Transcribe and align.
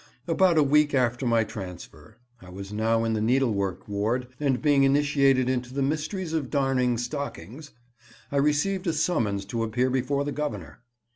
About 0.27 0.57
a 0.57 0.63
week 0.63 0.95
after 0.95 1.27
my 1.27 1.43
transfer 1.43 2.17
(I 2.41 2.49
was 2.49 2.73
now 2.73 3.03
in 3.03 3.13
the 3.13 3.21
needlework 3.21 3.87
ward, 3.87 4.27
and 4.39 4.59
being 4.59 4.81
initiated 4.81 5.47
into 5.47 5.75
the 5.75 5.83
mysteries 5.83 6.33
of 6.33 6.49
darning 6.49 6.97
stockings) 6.97 7.69
I 8.31 8.37
received 8.37 8.87
a 8.87 8.93
summons 8.93 9.45
to 9.45 9.61
appear 9.61 9.91
before 9.91 10.25
the 10.25 10.31
Governor. 10.31 10.79